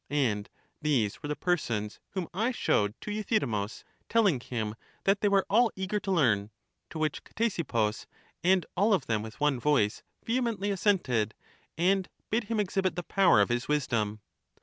And 0.09 0.49
these 0.81 1.21
were 1.21 1.29
the 1.29 1.35
persons 1.35 1.99
whom 2.13 2.27
I 2.33 2.49
showed 2.51 2.95
to 3.01 3.11
Euthydemus, 3.11 3.83
telling 4.09 4.39
him 4.39 4.73
that 5.03 5.21
they 5.21 5.27
were 5.27 5.45
all 5.47 5.71
eager 5.75 5.99
to 5.99 6.11
learn: 6.11 6.49
to 6.89 6.97
which 6.97 7.23
Ctesippus 7.23 8.07
and 8.43 8.65
all 8.75 8.95
of 8.95 9.05
them 9.05 9.21
with 9.21 9.39
one 9.39 9.59
voice 9.59 10.01
vehemently 10.25 10.71
assented, 10.71 11.35
and 11.77 12.09
bid 12.31 12.45
him 12.45 12.59
ex 12.59 12.73
hibit 12.73 12.95
the 12.95 13.03
power 13.03 13.41
of 13.41 13.49
his 13.49 13.67
wisdom. 13.67 14.21